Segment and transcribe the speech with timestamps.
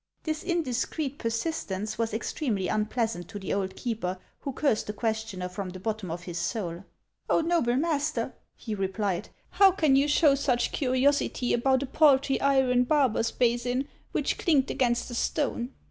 [0.23, 5.69] This indiscreet persistence was extremely unpleasant to the old keeper, who cursed the questioner from
[5.69, 6.85] the bottom of his soul."
[7.29, 9.29] Oh, noble master," he replied,"
[9.59, 15.11] how can you show such curiosity about a paltry iron barber's basin, which clinked against
[15.11, 15.69] a stone